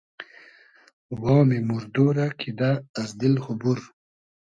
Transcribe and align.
وامی 1.21 1.59
موردۉ 1.67 1.95
رۂ 2.15 2.27
کیدۂ 2.39 2.71
از 3.01 3.09
دیل 3.19 3.35
خو 3.43 3.53
بور 3.61 3.79